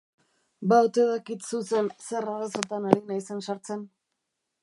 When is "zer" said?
2.07-2.27